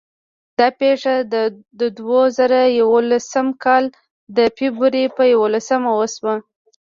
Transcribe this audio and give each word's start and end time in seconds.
دا 0.59 0.67
پېښه 0.79 1.13
د 1.79 1.81
دوه 1.97 2.21
زره 2.37 2.61
یولسم 2.81 3.47
کال 3.63 3.83
د 4.37 4.39
فبرورۍ 4.57 5.05
په 5.15 5.23
یوولسمه 5.33 5.91
وشوه. 5.99 6.35